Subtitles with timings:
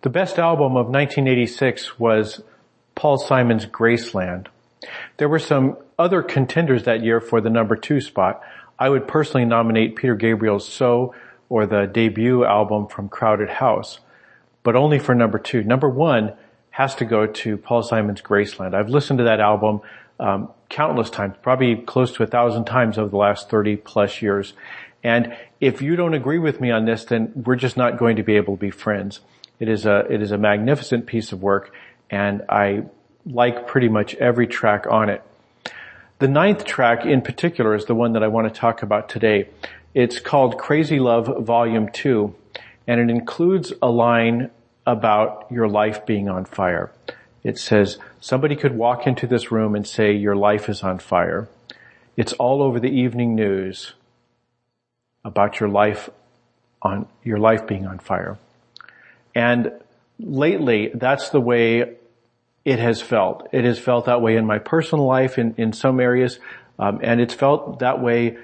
[0.00, 2.40] The best album of 1986 was
[2.94, 4.46] Paul Simon's Graceland.
[5.16, 8.40] There were some other contenders that year for the number two spot.
[8.78, 11.16] I would personally nominate Peter Gabriel's So
[11.48, 13.98] or the debut album from Crowded House,
[14.62, 15.64] but only for number two.
[15.64, 16.32] Number one
[16.70, 18.74] has to go to Paul Simon's Graceland.
[18.74, 19.80] I've listened to that album
[20.20, 24.52] um, countless times, probably close to a thousand times over the last 30 plus years.
[25.02, 28.22] And if you don't agree with me on this, then we're just not going to
[28.22, 29.18] be able to be friends.
[29.60, 31.72] It is a, it is a magnificent piece of work
[32.10, 32.84] and I
[33.26, 35.22] like pretty much every track on it.
[36.18, 39.48] The ninth track in particular is the one that I want to talk about today.
[39.94, 42.34] It's called Crazy Love Volume 2
[42.86, 44.50] and it includes a line
[44.86, 46.90] about your life being on fire.
[47.44, 51.48] It says, somebody could walk into this room and say your life is on fire.
[52.16, 53.92] It's all over the evening news
[55.24, 56.10] about your life
[56.82, 58.38] on, your life being on fire.
[59.34, 59.72] And
[60.18, 61.96] lately, that's the way
[62.64, 63.48] it has felt.
[63.52, 66.38] It has felt that way in my personal life in, in some areas,
[66.78, 68.38] um, and it's felt that way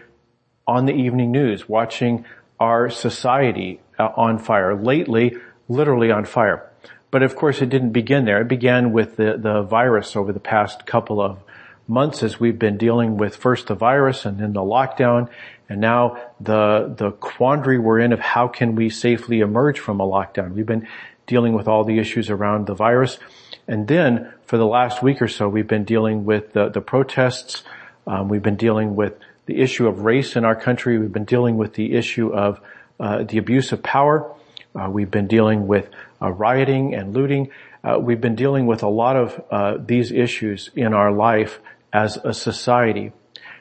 [0.67, 2.25] on the evening news, watching
[2.59, 4.75] our society uh, on fire.
[4.75, 5.37] Lately,
[5.69, 6.71] literally on fire.
[7.11, 8.41] But of course it didn't begin there.
[8.41, 11.39] It began with the, the virus over the past couple of
[11.87, 15.29] months as we've been dealing with first the virus and then the lockdown
[15.69, 20.07] and now the, the quandary we're in of how can we safely emerge from a
[20.07, 20.53] lockdown.
[20.53, 20.89] We've been
[21.27, 23.19] dealing with all the issues around the virus.
[23.67, 27.63] And then for the last week or so, we've been dealing with the, the protests.
[28.07, 29.15] Um, we've been dealing with
[29.47, 30.98] the issue of race in our country.
[30.98, 32.61] We've been dealing with the issue of
[33.01, 34.31] uh, the abuse of power.
[34.75, 35.89] Uh, we've been dealing with
[36.21, 37.51] uh, rioting and looting.
[37.83, 41.61] Uh, we've been dealing with a lot of uh, these issues in our life
[41.95, 43.12] as a society,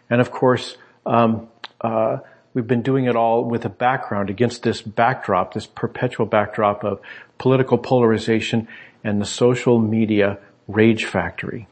[0.10, 1.48] and of course, um,
[1.80, 2.18] uh,
[2.54, 7.00] we've been doing it all with a background against this backdrop, this perpetual backdrop of
[7.38, 8.68] political polarization
[9.04, 11.68] and the social media rage factory.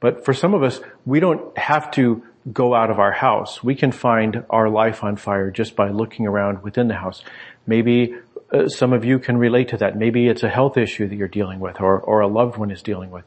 [0.00, 3.62] But for some of us, we don't have to go out of our house.
[3.62, 7.22] We can find our life on fire just by looking around within the house.
[7.66, 8.14] Maybe
[8.50, 9.98] uh, some of you can relate to that.
[9.98, 12.82] Maybe it's a health issue that you're dealing with or, or a loved one is
[12.82, 13.24] dealing with.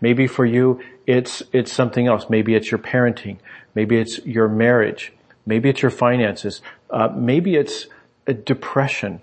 [0.00, 2.30] Maybe for you, it's, it's something else.
[2.30, 3.38] Maybe it's your parenting.
[3.74, 5.12] Maybe it's your marriage.
[5.46, 6.62] Maybe it's your finances.
[6.88, 7.86] Uh, maybe it's
[8.26, 9.20] a depression.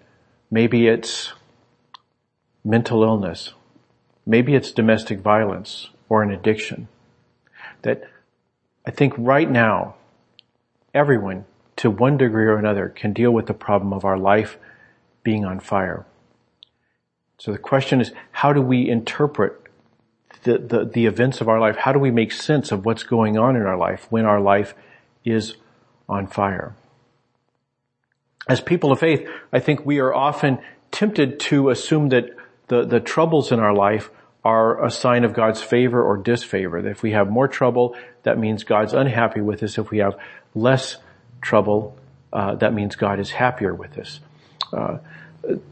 [0.51, 1.33] Maybe it's
[2.63, 3.53] mental illness.
[4.25, 6.87] Maybe it's domestic violence or an addiction.
[7.81, 8.03] That
[8.85, 9.95] I think right now,
[10.93, 11.45] everyone
[11.77, 14.57] to one degree or another can deal with the problem of our life
[15.23, 16.05] being on fire.
[17.37, 19.66] So the question is, how do we interpret
[20.43, 21.75] the, the, the, events of our life?
[21.77, 24.73] How do we make sense of what's going on in our life when our life
[25.23, 25.55] is
[26.07, 26.75] on fire?
[28.47, 30.59] As people of faith, I think we are often
[30.91, 32.29] tempted to assume that
[32.67, 34.09] the, the troubles in our life
[34.43, 36.81] are a sign of God's favor or disfavor.
[36.81, 39.77] That if we have more trouble, that means God's unhappy with us.
[39.77, 40.17] If we have
[40.55, 40.97] less
[41.41, 41.97] trouble,
[42.31, 44.19] uh, that means God is happier with us.
[44.71, 44.99] Uh,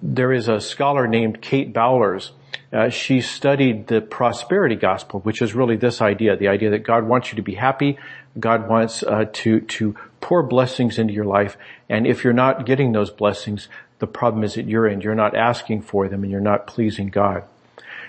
[0.01, 2.31] there is a scholar named Kate Bowlers.
[2.73, 7.05] Uh, she studied the prosperity gospel, which is really this idea, the idea that God
[7.05, 7.97] wants you to be happy,
[8.39, 12.91] God wants uh, to to pour blessings into your life, and if you're not getting
[12.91, 13.67] those blessings,
[13.99, 15.03] the problem is at your end.
[15.03, 17.43] You're not asking for them, and you're not pleasing God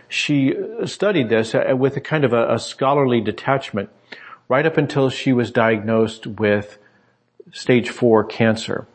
[0.08, 3.90] she studied this uh, with a kind of a, a scholarly detachment
[4.48, 6.78] right up until she was diagnosed with
[7.52, 8.86] stage four cancer.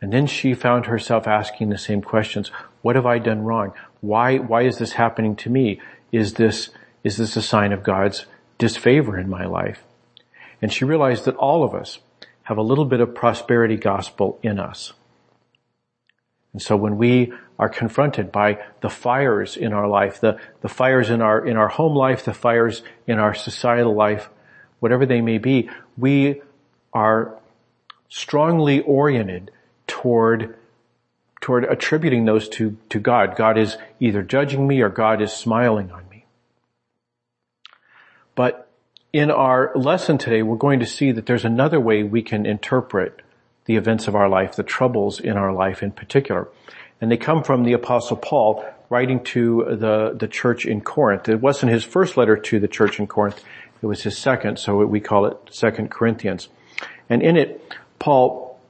[0.00, 2.50] And then she found herself asking the same questions.
[2.82, 3.72] What have I done wrong?
[4.00, 5.80] Why, why is this happening to me?
[6.12, 6.70] Is this,
[7.04, 8.26] is this a sign of God's
[8.58, 9.82] disfavor in my life?
[10.62, 11.98] And she realized that all of us
[12.44, 14.92] have a little bit of prosperity gospel in us.
[16.52, 21.10] And so when we are confronted by the fires in our life, the, the fires
[21.10, 24.28] in our, in our home life, the fires in our societal life,
[24.80, 26.40] whatever they may be, we
[26.92, 27.36] are
[28.08, 29.50] strongly oriented
[29.86, 30.56] toward
[31.48, 33.34] toward attributing those to, to God.
[33.34, 36.26] God is either judging me or God is smiling on me.
[38.34, 38.70] But
[39.14, 43.22] in our lesson today, we're going to see that there's another way we can interpret
[43.64, 46.48] the events of our life, the troubles in our life in particular.
[47.00, 51.30] And they come from the apostle Paul writing to the, the church in Corinth.
[51.30, 53.42] It wasn't his first letter to the church in Corinth.
[53.80, 56.50] It was his second, so we call it Second Corinthians.
[57.08, 58.60] And in it, Paul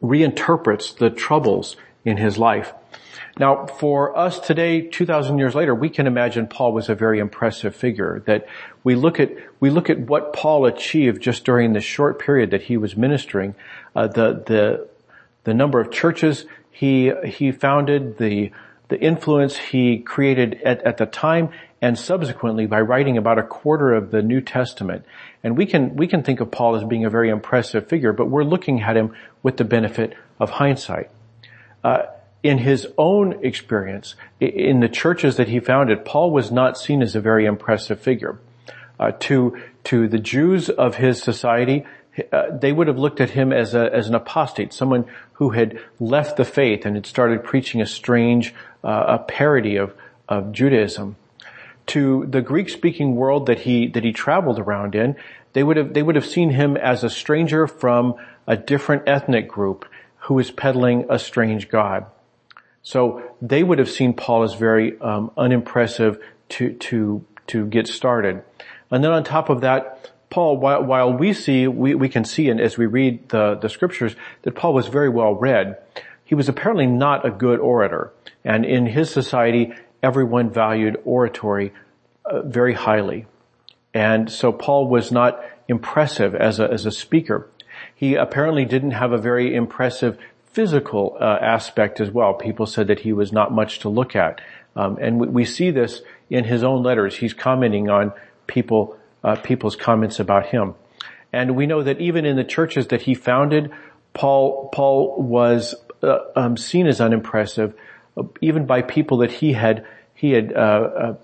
[0.00, 2.72] reinterprets the troubles in his life.
[3.38, 7.74] Now, for us today, 2,000 years later, we can imagine Paul was a very impressive
[7.74, 8.22] figure.
[8.26, 8.46] That
[8.84, 12.62] we look at we look at what Paul achieved just during the short period that
[12.62, 13.54] he was ministering,
[13.96, 14.88] uh, the the
[15.44, 16.44] the number of churches
[16.82, 18.50] he, he founded the,
[18.88, 21.50] the influence he created at, at the time
[21.80, 25.04] and subsequently by writing about a quarter of the New Testament.
[25.44, 28.26] And we can, we can think of Paul as being a very impressive figure, but
[28.26, 31.10] we're looking at him with the benefit of hindsight.
[31.82, 32.02] Uh,
[32.42, 37.14] in his own experience, in the churches that he founded, Paul was not seen as
[37.14, 38.38] a very impressive figure.
[38.98, 41.84] Uh, to to the Jews of his society,
[42.30, 45.80] uh, they would have looked at him as a as an apostate, someone who had
[45.98, 48.54] left the faith and had started preaching a strange,
[48.84, 49.94] uh, a parody of
[50.28, 51.16] of Judaism.
[51.86, 55.16] To the Greek-speaking world that he that he traveled around in,
[55.52, 58.14] they would have they would have seen him as a stranger from
[58.46, 59.84] a different ethnic group
[60.22, 62.06] who was peddling a strange god.
[62.82, 66.18] So they would have seen Paul as very um, unimpressive
[66.50, 68.42] to to to get started.
[68.90, 72.48] And then on top of that, Paul, while, while we see, we, we can see
[72.48, 75.78] and as we read the, the scriptures that Paul was very well read,
[76.24, 78.12] he was apparently not a good orator.
[78.44, 81.72] And in his society, everyone valued oratory
[82.24, 83.26] uh, very highly.
[83.92, 87.50] And so Paul was not impressive as a, as a speaker.
[88.02, 92.34] He apparently didn't have a very impressive physical uh, aspect as well.
[92.34, 94.40] People said that he was not much to look at.
[94.74, 97.16] Um, and we, we, see this in his own letters.
[97.16, 98.12] He's commenting on
[98.48, 100.74] people, uh, people's comments about him.
[101.32, 103.70] And we know that even in the churches that he founded,
[104.14, 107.72] Paul, Paul was uh, um, seen as unimpressive,
[108.16, 111.14] uh, even by people that he had, he had, uh,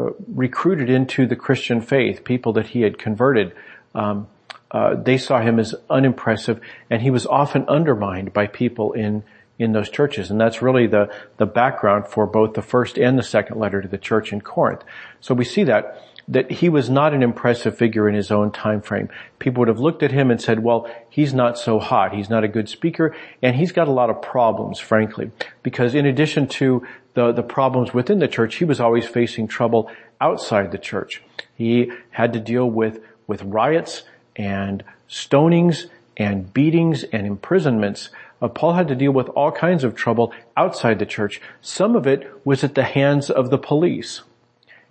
[0.00, 3.54] uh, recruited into the Christian faith, people that he had converted.
[3.94, 4.26] Um,
[4.72, 6.60] uh, they saw him as unimpressive,
[6.90, 9.22] and he was often undermined by people in
[9.58, 13.22] in those churches, and that's really the the background for both the first and the
[13.22, 14.82] second letter to the church in Corinth.
[15.20, 18.80] So we see that that he was not an impressive figure in his own time
[18.80, 19.08] frame.
[19.38, 22.14] People would have looked at him and said, well, he's not so hot.
[22.14, 25.30] He's not a good speaker and he's got a lot of problems, frankly,
[25.62, 29.90] because in addition to the, the problems within the church, he was always facing trouble
[30.20, 31.22] outside the church.
[31.54, 34.04] He had to deal with, with riots
[34.36, 35.86] and stonings
[36.16, 38.10] and beatings and imprisonments.
[38.40, 41.40] Uh, Paul had to deal with all kinds of trouble outside the church.
[41.60, 44.22] Some of it was at the hands of the police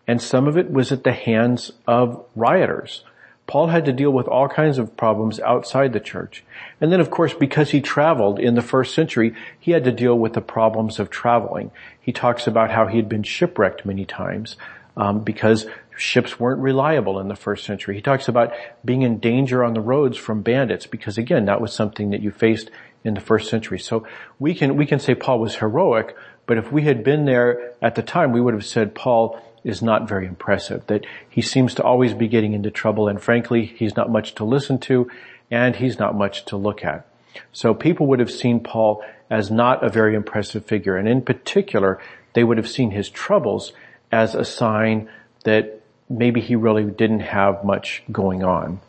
[0.07, 3.03] and some of it was at the hands of rioters.
[3.47, 6.43] Paul had to deal with all kinds of problems outside the church.
[6.79, 10.17] And then of course, because he traveled in the first century, he had to deal
[10.17, 11.71] with the problems of traveling.
[11.99, 14.57] He talks about how he had been shipwrecked many times
[14.95, 15.65] um, because
[16.01, 17.95] ships weren't reliable in the first century.
[17.95, 18.53] He talks about
[18.83, 22.31] being in danger on the roads from bandits because again, that was something that you
[22.31, 22.71] faced
[23.03, 23.77] in the first century.
[23.77, 24.07] So
[24.39, 26.15] we can, we can say Paul was heroic,
[26.47, 29.83] but if we had been there at the time, we would have said Paul is
[29.83, 33.95] not very impressive, that he seems to always be getting into trouble and frankly, he's
[33.95, 35.09] not much to listen to
[35.51, 37.05] and he's not much to look at.
[37.53, 42.01] So people would have seen Paul as not a very impressive figure and in particular,
[42.33, 43.71] they would have seen his troubles
[44.11, 45.07] as a sign
[45.43, 45.80] that
[46.11, 48.79] maybe he really didn't have much going on.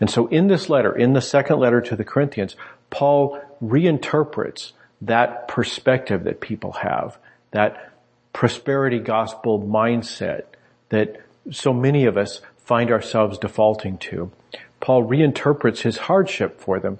[0.00, 2.56] And so in this letter, in the second letter to the Corinthians,
[2.90, 4.72] Paul reinterprets
[5.02, 7.18] that perspective that people have,
[7.50, 7.92] that
[8.32, 10.44] prosperity gospel mindset
[10.88, 14.30] that so many of us find ourselves defaulting to.
[14.80, 16.98] Paul reinterprets his hardship for them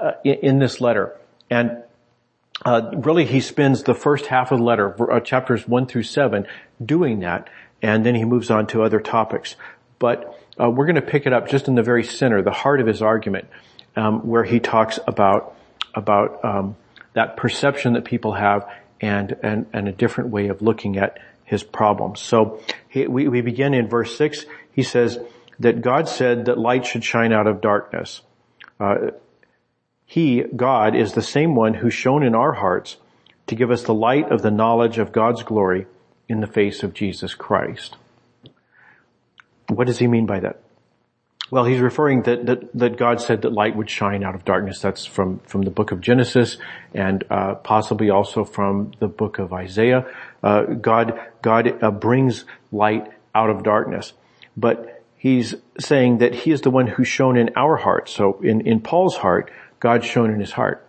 [0.00, 1.16] uh, in, in, this letter.
[1.50, 1.82] And
[2.64, 6.46] uh, really he spends the first half of the letter, uh, chapters one through seven,
[6.84, 7.48] doing that,
[7.82, 9.56] and then he moves on to other topics.
[9.98, 12.80] But uh, we're going to pick it up just in the very center, the heart
[12.80, 13.48] of his argument,
[13.96, 15.56] um, where he talks about
[15.94, 16.76] about um,
[17.14, 18.68] that perception that people have
[19.00, 22.20] and, and, and a different way of looking at his problems.
[22.20, 24.46] So he, we, we begin in verse six.
[24.72, 25.18] He says
[25.58, 28.22] that God said that light should shine out of darkness.
[28.78, 29.10] Uh,
[30.06, 32.96] he, God, is the same one who shone in our hearts
[33.46, 35.86] to give us the light of the knowledge of God's glory
[36.30, 37.96] in the face of Jesus Christ.
[39.68, 40.60] What does he mean by that?
[41.50, 44.80] Well, he's referring that, that, that God said that light would shine out of darkness.
[44.80, 46.58] That's from, from the book of Genesis
[46.94, 50.06] and, uh, possibly also from the book of Isaiah.
[50.44, 54.12] Uh, God, God uh, brings light out of darkness.
[54.56, 58.08] But he's saying that he is the one who shone in our heart.
[58.08, 60.86] So in, in Paul's heart, God shone in his heart.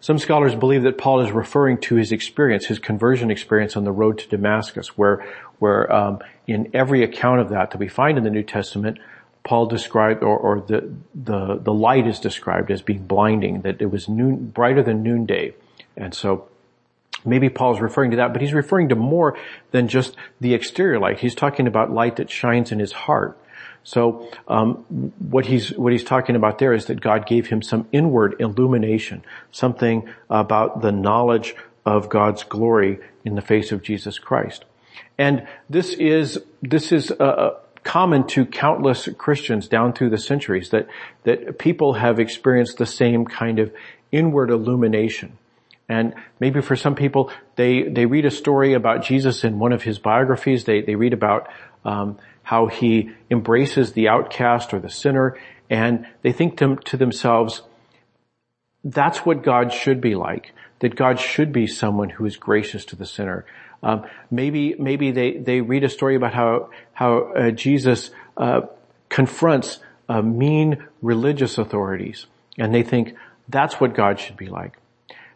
[0.00, 3.92] Some scholars believe that Paul is referring to his experience, his conversion experience on the
[3.92, 5.26] road to Damascus, where,
[5.58, 8.98] where um, in every account of that that we find in the New Testament,
[9.44, 13.90] Paul described, or, or the, the, the light is described as being blinding, that it
[13.90, 15.54] was noon, brighter than noonday.
[15.96, 16.48] And so
[17.24, 19.36] maybe Paul's referring to that, but he's referring to more
[19.70, 21.20] than just the exterior light.
[21.20, 23.38] He's talking about light that shines in his heart.
[23.82, 24.74] So um,
[25.18, 29.24] what he's what he's talking about there is that God gave him some inward illumination,
[29.52, 31.54] something about the knowledge
[31.86, 34.64] of God's glory in the face of Jesus Christ.
[35.18, 40.88] And this is this is uh, common to countless Christians down through the centuries that
[41.24, 43.72] that people have experienced the same kind of
[44.12, 45.38] inward illumination.
[45.90, 49.82] And maybe for some people, they, they read a story about Jesus in one of
[49.82, 50.62] his biographies.
[50.62, 51.48] They, they read about
[51.84, 55.36] um, how he embraces the outcast or the sinner,
[55.68, 57.62] and they think to, to themselves,
[58.82, 60.52] that's what God should be like.
[60.80, 63.44] That God should be someone who is gracious to the sinner.
[63.82, 68.62] Um, maybe maybe they, they read a story about how how uh, Jesus uh,
[69.08, 72.26] confronts uh, mean religious authorities,
[72.58, 73.14] and they think
[73.48, 74.79] that's what God should be like.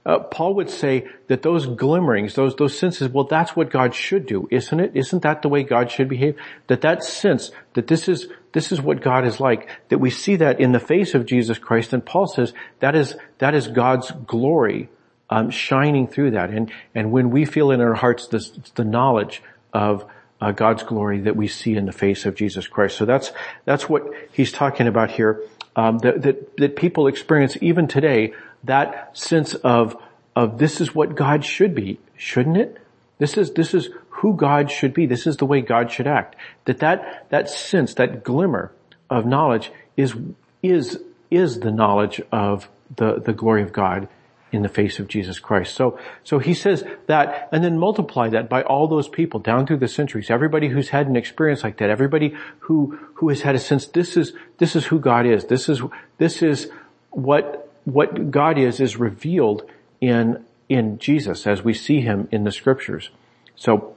[0.06, 4.26] Uh, Paul would say that those glimmerings, those, those senses, well, that's what God should
[4.26, 4.92] do, isn't it?
[4.94, 6.36] Isn't that the way God should behave?
[6.66, 10.36] That that sense that this is, this is what God is like, that we see
[10.36, 14.10] that in the face of Jesus Christ, and Paul says that is, that is God's
[14.10, 14.90] glory,
[15.30, 16.50] um, shining through that.
[16.50, 19.42] And, and when we feel in our hearts this, the knowledge
[19.72, 20.04] of,
[20.40, 22.98] uh, God's glory that we see in the face of Jesus Christ.
[22.98, 23.32] So that's,
[23.64, 25.40] that's what he's talking about here.
[25.74, 28.34] Um, that, that, that people experience even today
[28.64, 29.96] that sense of,
[30.34, 32.78] of this is what God should be, shouldn't it?
[33.18, 35.06] This is, this is who God should be.
[35.06, 36.36] This is the way God should act.
[36.64, 38.72] That that, that sense, that glimmer
[39.10, 40.14] of knowledge is,
[40.62, 44.08] is, is the knowledge of the, the glory of God
[44.50, 45.74] in the face of Jesus Christ.
[45.74, 49.78] So, so he says that and then multiply that by all those people down through
[49.78, 53.58] the centuries, everybody who's had an experience like that, everybody who, who has had a
[53.58, 55.46] sense this is, this is who God is.
[55.46, 55.82] This is,
[56.18, 56.70] this is
[57.10, 59.68] what what God is is revealed
[60.00, 63.10] in, in Jesus as we see him in the scriptures.
[63.56, 63.96] So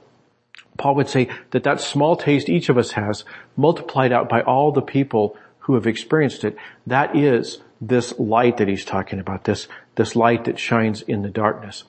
[0.76, 3.24] Paul would say that that small taste each of us has
[3.56, 8.68] multiplied out by all the people who have experienced it, that is this light that
[8.68, 11.84] he's talking about, this, this light that shines in the darkness.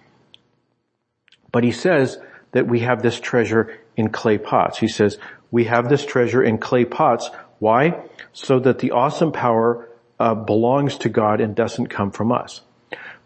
[1.52, 2.18] But he says
[2.52, 4.80] that we have this treasure in clay pots.
[4.80, 5.18] He says,
[5.52, 7.30] we have this treasure in clay pots.
[7.60, 8.04] Why?
[8.34, 9.89] So that the awesome power
[10.20, 12.62] uh, belongs to God and doesn't come from us.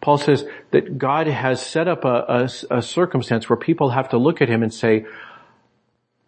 [0.01, 4.17] Paul says that God has set up a, a, a circumstance where people have to
[4.17, 5.05] look at him and say,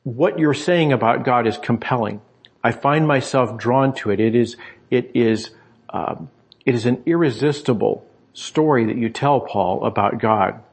[0.03, 2.22] what you're saying about God is compelling.
[2.63, 4.19] I find myself drawn to it.
[4.19, 4.55] It is,
[4.89, 5.50] it is,
[5.89, 6.29] um,
[6.65, 10.63] it is an irresistible story that you tell Paul about God.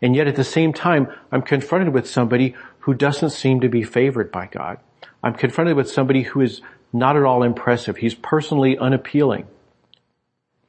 [0.00, 3.82] And yet at the same time, I'm confronted with somebody who doesn't seem to be
[3.82, 4.78] favored by God.
[5.22, 6.60] I'm confronted with somebody who is
[6.94, 7.96] not at all impressive.
[7.96, 9.46] He's personally unappealing.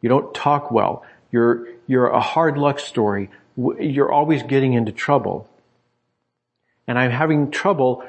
[0.02, 1.06] You don't talk well.
[1.32, 3.30] You're, you're a hard luck story.
[3.56, 5.48] You're always getting into trouble.
[6.88, 8.04] And I'm having trouble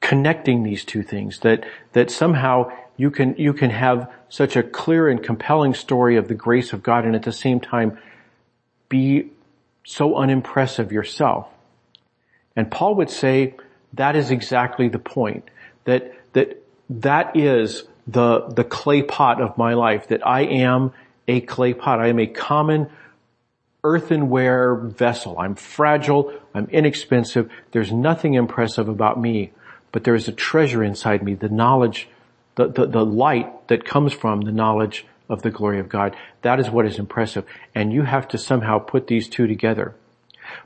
[0.00, 5.08] connecting these two things that, that somehow you can, you can have such a clear
[5.08, 7.98] and compelling story of the grace of God and at the same time
[8.88, 9.30] be
[9.84, 11.48] so unimpressive yourself.
[12.54, 13.54] And Paul would say
[13.94, 15.48] that is exactly the point.
[15.84, 20.92] That, that that is the, the clay pot of my life, that I am
[21.28, 22.00] a clay pot.
[22.00, 22.90] I am a common
[23.84, 25.38] earthenware vessel.
[25.38, 26.32] I'm fragile.
[26.52, 27.50] I'm inexpensive.
[27.70, 29.52] There's nothing impressive about me,
[29.92, 32.08] but there is a treasure inside me, the knowledge,
[32.56, 36.16] the, the, the light that comes from the knowledge of the glory of God.
[36.42, 37.44] That is what is impressive.
[37.74, 39.94] And you have to somehow put these two together.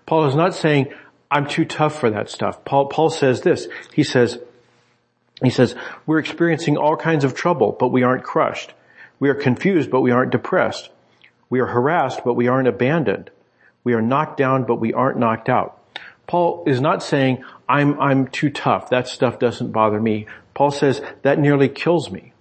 [0.07, 0.93] Paul is not saying,
[1.31, 2.65] I'm too tough for that stuff.
[2.65, 3.69] Paul, Paul says this.
[3.93, 4.39] He says,
[5.43, 5.75] he says,
[6.07, 8.73] we're experiencing all kinds of trouble, but we aren't crushed.
[9.19, 10.91] We are confused, but we aren't depressed.
[11.51, 13.31] We are harassed, but we aren't abandoned.
[13.83, 15.81] We are knocked down, but we aren't knocked out.
[16.27, 18.91] Paul is not saying, I'm, I'm too tough.
[18.91, 20.27] That stuff doesn't bother me.
[20.55, 22.33] Paul says, that nearly kills me.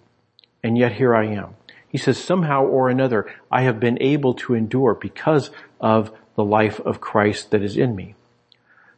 [0.63, 1.55] And yet here I am.
[1.89, 6.79] He says, somehow or another, I have been able to endure because of the life
[6.79, 8.15] of Christ that is in me.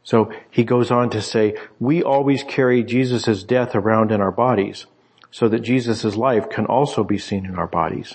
[0.06, 4.86] So he goes on to say, we always carry Jesus' death around in our bodies
[5.32, 8.14] so that Jesus' life can also be seen in our bodies.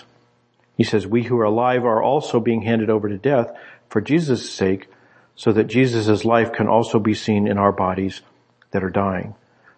[0.74, 3.52] He says, we who are alive are also being handed over to death
[3.90, 4.88] for Jesus' sake
[5.36, 8.22] so that Jesus' life can also be seen in our bodies
[8.70, 9.34] that are dying.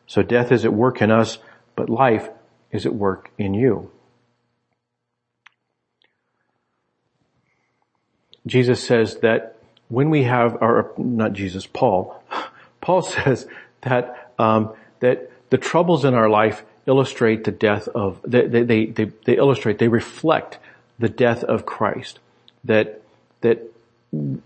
[0.07, 1.39] So death is at work in us,
[1.75, 2.29] but life
[2.71, 3.91] is at work in you.
[8.47, 9.54] Jesus says that
[9.89, 12.23] when we have, our, not Jesus, Paul,
[12.81, 13.47] Paul says
[13.83, 19.05] that um, that the troubles in our life illustrate the death of they, they, they,
[19.05, 20.59] they illustrate they reflect
[20.99, 22.19] the death of Christ.
[22.65, 23.03] That
[23.41, 23.63] that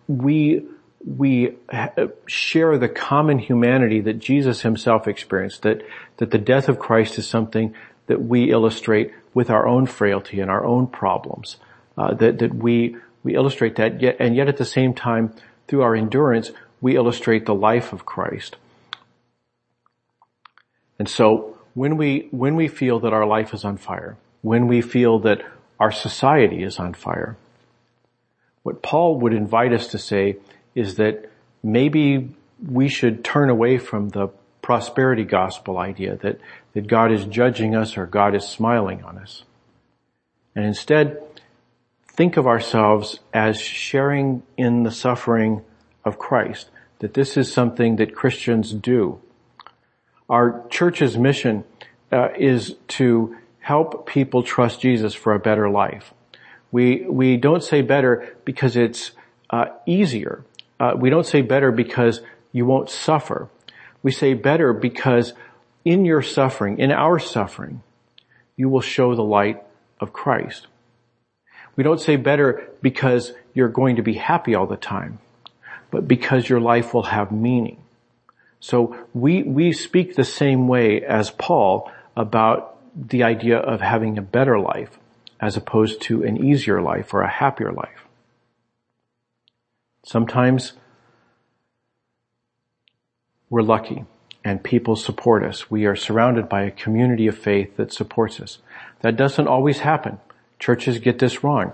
[0.06, 0.62] we
[1.04, 1.54] we
[2.26, 5.82] share the common humanity that Jesus himself experienced, that,
[6.16, 7.74] that the death of Christ is something
[8.06, 11.56] that we illustrate with our own frailty and our own problems,
[11.96, 15.34] uh, that, that we, we illustrate that yet, and yet at the same time,
[15.66, 18.56] through our endurance, we illustrate the life of Christ.
[20.98, 24.80] And so when we, when we feel that our life is on fire, when we
[24.80, 25.44] feel that
[25.78, 27.36] our society is on fire,
[28.62, 30.36] what Paul would invite us to say
[30.74, 31.30] is that
[31.62, 32.34] maybe
[32.66, 34.28] we should turn away from the
[34.62, 36.38] prosperity gospel idea that,
[36.74, 39.44] that God is judging us or God is smiling on us.
[40.54, 41.22] And instead,
[42.18, 45.62] think of ourselves as sharing in the suffering
[46.04, 49.20] of Christ, that this is something that Christians do.
[50.28, 51.62] Our church's mission
[52.10, 56.12] uh, is to help people trust Jesus for a better life.
[56.72, 59.12] We, we don't say better because it's
[59.50, 60.44] uh, easier.
[60.80, 62.20] Uh, we don't say better because
[62.50, 63.48] you won't suffer.
[64.02, 65.34] We say better because
[65.84, 67.80] in your suffering, in our suffering,
[68.56, 69.62] you will show the light
[70.00, 70.66] of Christ.
[71.78, 75.20] We don't say better because you're going to be happy all the time,
[75.92, 77.80] but because your life will have meaning.
[78.58, 84.22] So we, we speak the same way as Paul about the idea of having a
[84.22, 84.98] better life
[85.40, 88.06] as opposed to an easier life or a happier life.
[90.04, 90.72] Sometimes
[93.50, 94.04] we're lucky
[94.44, 95.70] and people support us.
[95.70, 98.58] We are surrounded by a community of faith that supports us.
[99.02, 100.18] That doesn't always happen.
[100.58, 101.72] Churches get this wrong.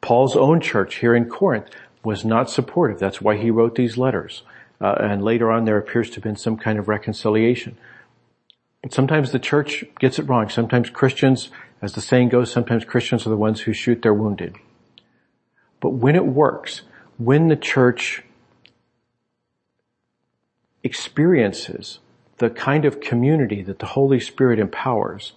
[0.00, 1.68] Paul's own church here in Corinth
[2.04, 2.98] was not supportive.
[2.98, 4.42] That's why he wrote these letters.
[4.80, 7.76] Uh, and later on there appears to have been some kind of reconciliation.
[8.82, 10.48] But sometimes the church gets it wrong.
[10.48, 14.56] Sometimes Christians, as the saying goes, sometimes Christians are the ones who shoot their wounded.
[15.80, 16.82] But when it works,
[17.16, 18.24] when the church
[20.82, 22.00] experiences
[22.38, 25.34] the kind of community that the Holy Spirit empowers,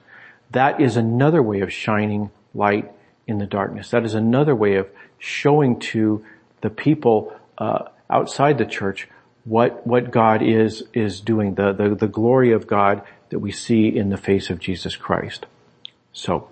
[0.50, 2.92] that is another way of shining light
[3.28, 3.92] in the darkness.
[3.92, 6.26] That is another way of showing to
[6.62, 9.08] the people uh, outside the church
[9.44, 13.88] what what God is is doing, the, the the glory of God that we see
[13.88, 15.46] in the face of Jesus Christ.
[16.14, 16.50] So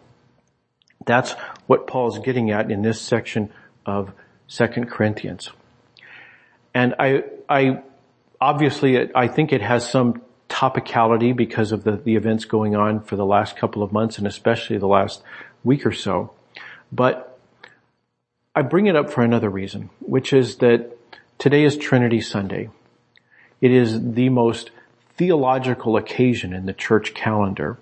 [1.06, 1.34] that's
[1.67, 3.51] what Paul's getting at in this section
[3.86, 4.12] of
[4.47, 5.51] Second Corinthians.
[6.73, 7.82] And I, I,
[8.39, 13.15] obviously I think it has some topicality because of the, the events going on for
[13.15, 15.23] the last couple of months and especially the last
[15.63, 16.34] week or so.
[16.91, 17.39] But
[18.56, 20.97] I bring it up for another reason, which is that
[21.39, 22.69] today is Trinity Sunday.
[23.62, 24.71] It is the most
[25.15, 27.78] theological occasion in the church calendar.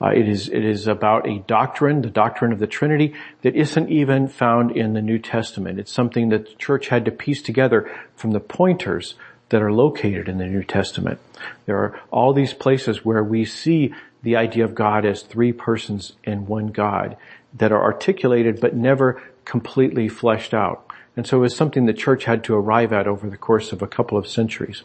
[0.00, 3.88] Uh, it is it is about a doctrine, the doctrine of the Trinity, that isn't
[3.88, 5.78] even found in the New Testament.
[5.78, 9.14] It's something that the church had to piece together from the pointers
[9.50, 11.20] that are located in the New Testament.
[11.66, 16.12] There are all these places where we see the idea of God as three persons
[16.24, 17.16] in one God
[17.54, 20.86] that are articulated but never completely fleshed out.
[21.16, 23.82] And so it was something the church had to arrive at over the course of
[23.82, 24.82] a couple of centuries.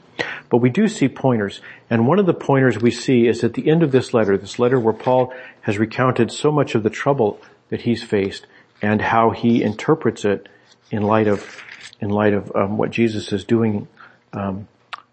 [0.50, 1.62] But we do see pointers.
[1.89, 4.60] And one of the pointers we see is at the end of this letter, this
[4.60, 8.45] letter where Paul has recounted so much of the trouble that he's faced
[8.82, 10.50] and how he interprets it
[10.91, 11.63] in light of,
[12.02, 13.88] in light of um, what Jesus is doing
[14.34, 14.67] um,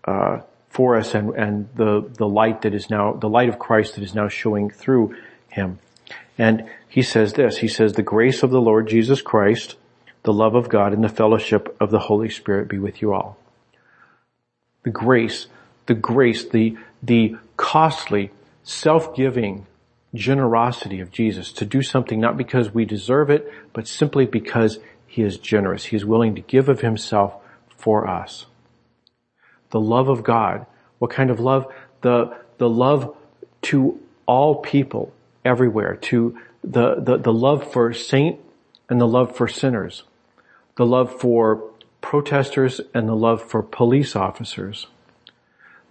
[0.04, 0.40] uh,
[0.74, 4.02] for us and, and the, the light that is now, the light of Christ that
[4.02, 5.16] is now showing through
[5.48, 5.78] him.
[6.36, 9.76] And he says this, he says, the grace of the Lord Jesus Christ,
[10.24, 13.38] the love of God and the fellowship of the Holy Spirit be with you all.
[14.82, 15.46] The grace,
[15.86, 18.32] the grace, the, the costly,
[18.64, 19.66] self-giving
[20.12, 25.22] generosity of Jesus to do something not because we deserve it, but simply because he
[25.22, 25.84] is generous.
[25.84, 27.34] He is willing to give of himself
[27.76, 28.46] for us.
[29.74, 30.66] The love of God.
[31.00, 31.66] What kind of love?
[32.02, 33.16] The, the love
[33.62, 35.12] to all people
[35.44, 38.38] everywhere, to the, the, the love for saint
[38.88, 40.04] and the love for sinners
[40.76, 44.86] the love for protesters and the love for police officers,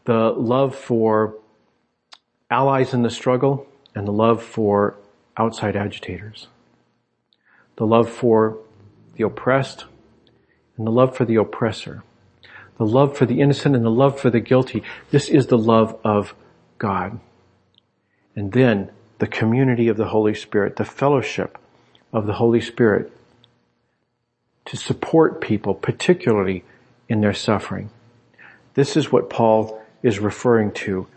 [0.06, 1.36] the love for
[2.50, 4.96] allies in the struggle and the love for
[5.38, 6.48] outside agitators,
[7.78, 8.58] the love for
[9.16, 9.86] the oppressed
[10.78, 12.04] and the love for the oppressor,
[12.84, 14.84] the love for the innocent and the love for the guilty.
[15.10, 16.36] This is the love of
[16.78, 17.20] God.
[18.36, 21.58] And then the community of the Holy Spirit, the fellowship
[22.12, 23.12] of the Holy Spirit
[24.66, 26.66] to support people, particularly
[27.08, 27.90] in their suffering.
[28.74, 31.08] This is what Paul is referring to.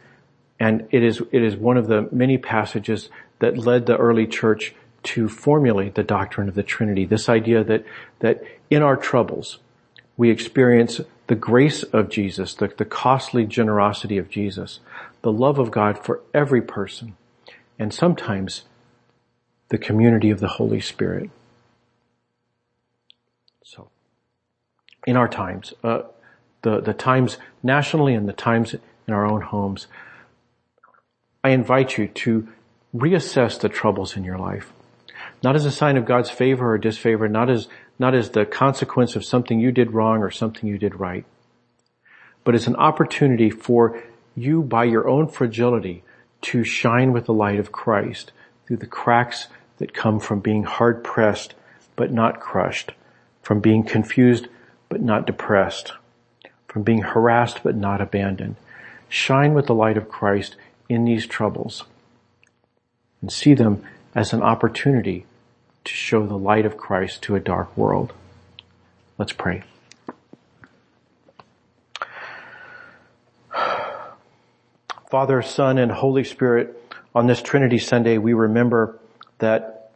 [0.60, 3.08] And it is, it is one of the many passages
[3.40, 7.06] that led the early church to formulate the doctrine of the Trinity.
[7.06, 7.84] This idea that,
[8.20, 9.58] that in our troubles,
[10.16, 14.80] we experience the grace of Jesus, the, the costly generosity of Jesus,
[15.22, 17.16] the love of God for every person,
[17.78, 18.62] and sometimes
[19.68, 21.30] the community of the Holy Spirit.
[23.64, 23.88] So,
[25.06, 26.02] in our times, uh,
[26.62, 29.88] the, the times nationally and the times in our own homes,
[31.42, 32.48] I invite you to
[32.94, 34.72] reassess the troubles in your life.
[35.42, 39.16] Not as a sign of God's favor or disfavor, not as, not as the consequence
[39.16, 41.24] of something you did wrong or something you did right,
[42.44, 44.02] but as an opportunity for
[44.36, 46.02] you by your own fragility
[46.42, 48.32] to shine with the light of Christ
[48.66, 51.54] through the cracks that come from being hard pressed
[51.96, 52.92] but not crushed,
[53.42, 54.48] from being confused
[54.88, 55.92] but not depressed,
[56.68, 58.56] from being harassed but not abandoned.
[59.08, 60.56] Shine with the light of Christ
[60.88, 61.84] in these troubles
[63.20, 63.82] and see them
[64.14, 65.24] as an opportunity
[65.86, 68.12] to show the light of Christ to a dark world.
[69.18, 69.62] Let's pray.
[75.10, 76.82] Father, Son, and Holy Spirit,
[77.14, 78.98] on this Trinity Sunday, we remember
[79.38, 79.92] that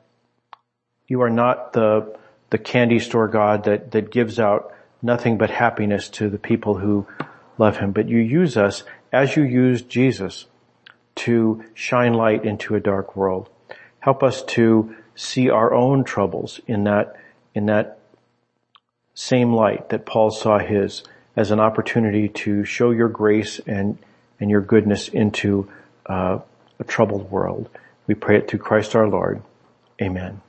[1.08, 2.16] you are not the,
[2.50, 4.72] the candy store God that, that gives out
[5.02, 7.06] nothing but happiness to the people who
[7.58, 10.46] love Him, but you use us as you used Jesus
[11.16, 13.48] to shine light into a dark world.
[13.98, 17.16] Help us to see our own troubles in that,
[17.54, 17.98] in that
[19.14, 21.02] same light that Paul saw his
[21.36, 23.98] as an opportunity to show your grace and,
[24.40, 25.68] and your goodness into
[26.06, 26.38] uh,
[26.78, 27.68] a troubled world.
[28.06, 29.42] We pray it through Christ our Lord.
[30.00, 30.40] Amen.